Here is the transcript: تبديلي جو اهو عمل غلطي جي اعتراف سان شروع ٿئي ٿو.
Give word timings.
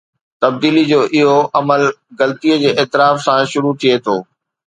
تبديلي 0.41 0.83
جو 0.91 1.01
اهو 1.17 1.35
عمل 1.59 1.83
غلطي 2.19 2.51
جي 2.63 2.69
اعتراف 2.79 3.15
سان 3.27 3.41
شروع 3.51 3.73
ٿئي 3.81 3.93
ٿو. 4.05 4.15